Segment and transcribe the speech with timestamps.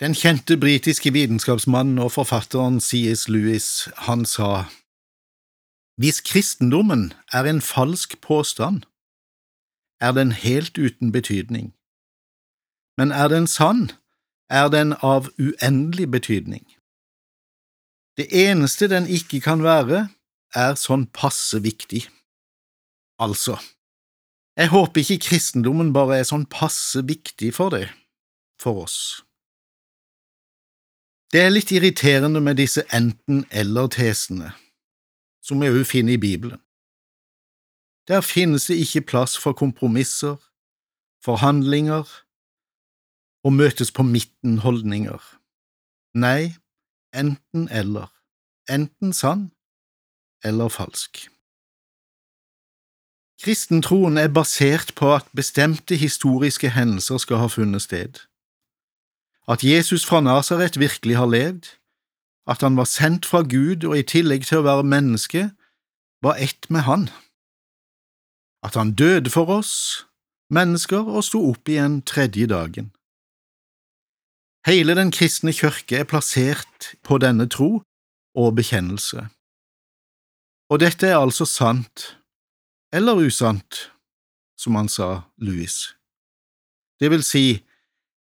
[0.00, 3.28] Den kjente britiske vitenskapsmannen og forfatteren C.S.
[3.28, 4.70] Lewis, han sa,
[5.98, 8.82] Hvis kristendommen er en falsk påstand,
[10.00, 11.74] er den helt uten betydning,
[12.96, 13.90] men er den sann,
[14.50, 16.66] er den av uendelig betydning.
[18.16, 20.08] Det eneste den ikke kan være,
[20.54, 22.06] er sånn passe viktig.
[23.18, 23.58] Altså,
[24.56, 27.88] jeg håper ikke kristendommen bare er sånn passe viktig for det,
[28.62, 29.27] for oss.
[31.32, 34.54] Det er litt irriterende med disse enten–eller-tesene,
[35.44, 36.60] som vi også finner i Bibelen.
[38.08, 40.38] Der finnes det ikke plass for kompromisser,
[41.24, 42.08] forhandlinger
[43.44, 45.20] og møtes på midten-holdninger.
[46.16, 46.54] Nei,
[47.12, 48.08] enten–eller,
[48.70, 49.50] enten sann
[50.44, 51.28] eller falsk.
[53.42, 58.24] Kristentroen er basert på at bestemte historiske hendelser skal ha funnet sted
[59.48, 61.64] at Jesus fra Nasaret virkelig har levd,
[62.48, 65.50] at han var sendt fra Gud og i tillegg til å være menneske,
[66.24, 67.08] var ett med Han,
[68.66, 70.04] at han døde for oss,
[70.50, 72.90] mennesker, og sto opp igjen tredje dagen.
[74.66, 77.82] Hele den kristne kirke er plassert på denne tro
[78.34, 79.28] og bekjennelse.
[80.68, 82.18] Og dette er altså sant,
[82.92, 83.92] eller usant,
[84.58, 85.94] som han sa, Louis.
[87.00, 87.62] Det vil si,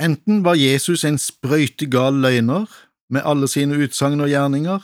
[0.00, 2.66] Enten var Jesus en sprøytegal løgner
[3.08, 4.82] med alle sine utsagn og gjerninger,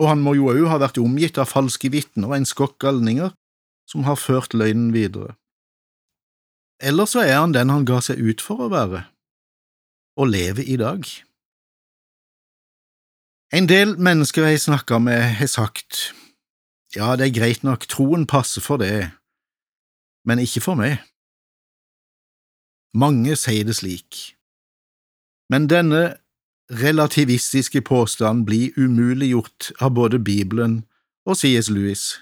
[0.00, 3.32] og han må jo òg ha vært omgitt av falske vitner og en skokk galninger
[3.90, 5.34] som har ført løgnen videre.
[6.80, 9.02] Eller så er han den han ga seg ut for å være,
[10.16, 11.04] og lever i dag.
[13.50, 16.12] En del mennesker jeg snakka med, har sagt
[16.94, 19.10] ja, det er greit nok, troen passer for det,
[20.26, 20.98] men ikke for meg.
[22.94, 24.34] Mange sier det slik,
[25.50, 26.16] men denne
[26.70, 30.84] relativistiske påstanden blir umuliggjort av både Bibelen
[31.26, 31.70] og C.S.
[31.70, 32.18] Lewis.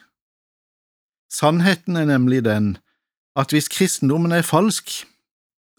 [1.32, 2.76] Sannheten er nemlig den
[3.36, 4.90] at hvis kristendommen er falsk,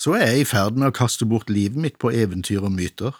[0.02, 3.14] så er jeg i ferd med å kaste bort livet mitt på eventyr og myter.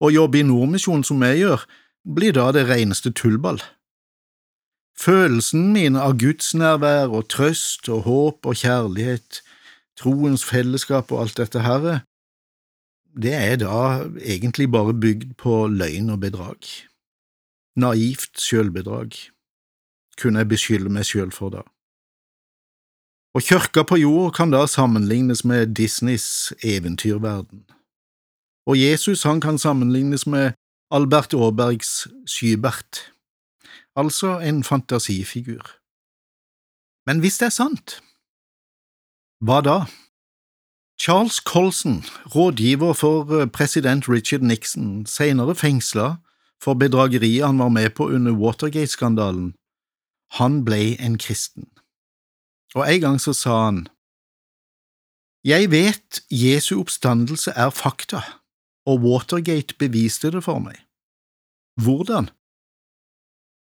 [0.00, 1.64] Å jobbe i Nordmisjonen som jeg gjør,
[2.04, 3.60] blir da det reneste tullball.
[4.98, 9.42] Følelsen mine av gudsnærvær og trøst og håp og kjærlighet
[9.98, 11.88] troens fellesskap og alt dette her,
[13.18, 16.68] det er da egentlig bare bygd på løgn og bedrag.
[17.76, 19.14] Naivt sjølbedrag,
[20.20, 21.64] kunne jeg beskylde meg sjøl for da.
[23.36, 27.66] Og kirka på jord kan da sammenlignes med Disneys eventyrverden.
[28.66, 30.52] Og Jesus han kan sammenlignes med
[30.90, 33.12] Albert Aabergs Skybert,
[33.96, 35.62] altså en fantasifigur.
[37.06, 38.02] Men hvis det er sant,
[39.40, 39.86] hva da?
[40.98, 42.04] Charles Colson,
[42.34, 46.16] rådgiver for eh, president Richard Nixon, senere fengsla
[46.62, 49.54] for bedrageriet han var med på under Watergate-skandalen,
[50.30, 51.68] han ble en kristen.
[52.74, 53.88] Og en gang så sa han,
[55.44, 58.20] Jeg vet Jesu oppstandelse er fakta,
[58.86, 60.76] og Watergate beviste det for meg.
[61.80, 62.30] Hvordan?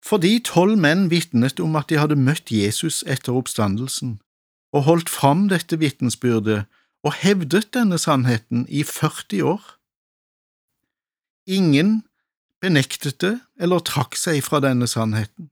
[0.05, 4.19] Fordi tolv menn vitnet om at de hadde møtt Jesus etter oppstandelsen,
[4.75, 6.65] og holdt fram dette vitensbyrdet
[7.05, 9.63] og hevdet denne sannheten i 40 år.
[11.47, 12.01] Ingen
[12.61, 15.49] benektet det eller trakk seg fra denne sannheten.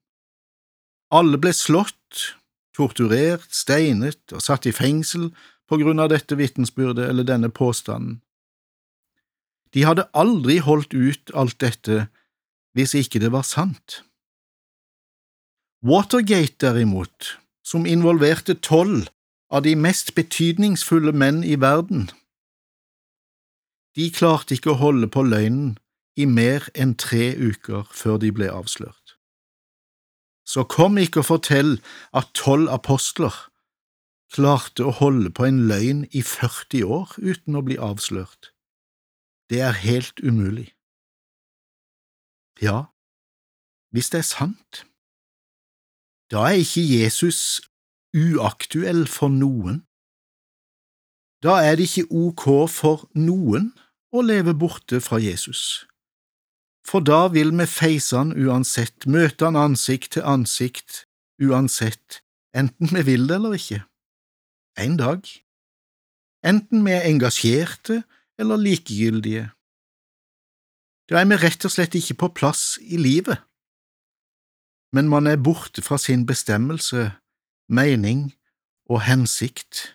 [1.13, 2.35] Alle ble slått,
[2.75, 5.29] torturert, steinet og satt i fengsel
[5.69, 8.19] på grunn av dette vitensbyrdet eller denne påstanden.
[9.73, 12.05] De hadde aldri holdt ut alt dette
[12.75, 14.01] hvis ikke det var sant.
[15.85, 19.07] Watergate, derimot, som involverte tolv
[19.49, 22.09] av de mest betydningsfulle menn i verden.
[23.95, 25.77] De klarte ikke å holde på løgnen
[26.19, 29.15] i mer enn tre uker før de ble avslørt.
[30.45, 31.77] Så kom ikke og fortell
[32.13, 33.33] at tolv apostler
[34.35, 38.51] klarte å holde på en løgn i 40 år uten å bli avslørt.
[39.49, 40.73] Det er helt umulig.
[42.61, 42.91] Ja,
[43.93, 44.85] hvis det er sant,
[46.31, 47.61] da er ikke Jesus
[48.15, 49.83] uaktuell for noen.
[51.43, 53.73] Da er det ikke ok for noen
[54.15, 55.85] å leve borte fra Jesus.
[56.85, 61.03] For da vil vi feise han uansett, møte han ansikt til ansikt
[61.41, 62.21] uansett,
[62.55, 63.81] enten vi vil det eller ikke.
[64.77, 65.25] En dag.
[66.45, 68.03] Enten vi er engasjerte
[68.39, 69.49] eller likegyldige.
[71.09, 73.41] Da er vi rett og slett ikke på plass i livet.
[74.95, 77.11] Men man er borte fra sin bestemmelse
[77.67, 78.31] mening
[78.87, 79.91] og hensikt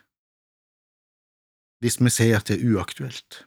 [1.80, 3.46] hvis vi sier at det er uaktuelt.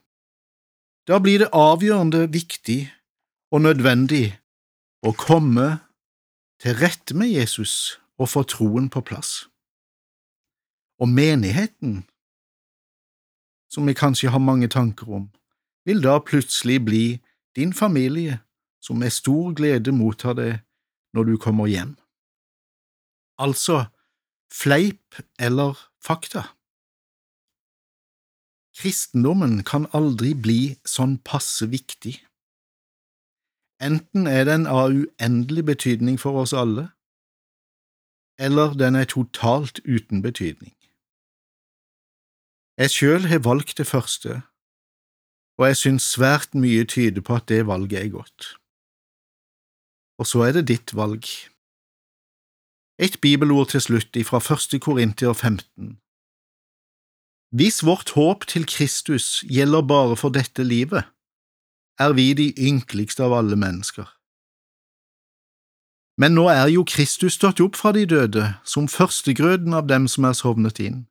[1.06, 2.88] Da blir det avgjørende viktig
[3.54, 4.40] og nødvendig
[5.06, 5.68] å komme
[6.64, 9.46] til rette med Jesus og få troen på plass.
[10.98, 12.08] Og menigheten,
[13.70, 15.30] som vi kanskje har mange tanker om,
[15.86, 17.06] vil da plutselig bli
[17.56, 18.40] din familie
[18.82, 20.62] som med stor glede mottar deg
[21.14, 21.96] når du kommer hjem.
[23.38, 23.86] Altså
[24.54, 26.44] fleip eller fakta.
[28.78, 32.16] Kristendommen kan aldri bli sånn passe viktig.
[33.84, 36.90] Enten er den av uendelig betydning for oss alle,
[38.42, 40.74] eller den er totalt uten betydning.
[42.78, 44.42] Jeg sjøl har valgt det første,
[45.60, 48.56] og jeg syns svært mye tyder på at det valget er godt.
[50.24, 51.26] Og så er det ditt valg.
[52.96, 55.98] Et bibelord til slutt fra første Korintier 15.
[57.52, 61.04] Hvis vårt håp til Kristus gjelder bare for dette livet,
[62.00, 64.08] er vi de ynkeligste av alle mennesker.
[66.18, 70.24] Men nå er jo Kristus stått opp fra de døde, som førstegrøden av dem som
[70.24, 71.04] er sovnet inn.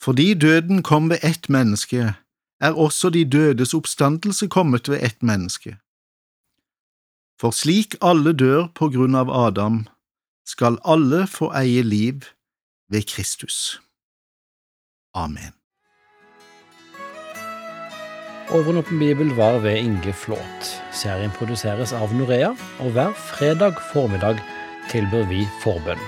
[0.00, 2.14] Fordi døden kom ved ett menneske,
[2.60, 5.76] er også de dødes oppstandelse kommet ved ett menneske.
[7.38, 9.84] For slik alle dør på grunn av Adam,
[10.48, 12.26] skal alle få eie liv
[12.90, 13.78] ved Kristus.
[15.14, 15.54] Amen.
[18.50, 20.70] Overåpen bibel var ved Inge Flåt.
[20.90, 24.40] Serien produseres av Norea, og hver fredag formiddag
[24.90, 26.00] tilbyr vi forbønn.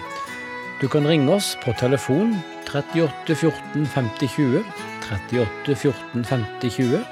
[0.81, 2.33] Du kan ringe oss på telefon
[2.67, 4.65] 38 14 50 20,
[5.05, 7.05] 38 14 50 20,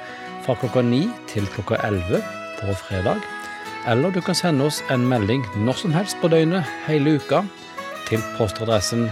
[0.46, 2.24] fra klokka 9 til klokka 11
[2.58, 3.20] på fredag.
[3.86, 7.44] Eller du kan sende oss en melding når som helst på døgnet hele uka
[8.08, 9.08] til postadressen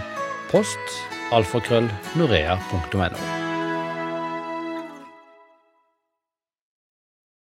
[0.51, 3.46] post alfakrøll norea.no.